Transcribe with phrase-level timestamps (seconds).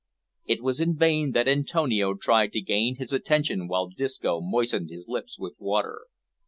[0.47, 5.07] It was in vain that Antonio tried to gain his attention while Disco moistened his
[5.07, 6.05] lips with water.